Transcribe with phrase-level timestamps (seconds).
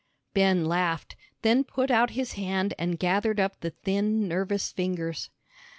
[0.33, 5.29] Ben laughed, then put out his hand and gathered up the thin nervous fingers.